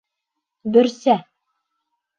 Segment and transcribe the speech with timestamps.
[0.77, 1.17] Бөрсә!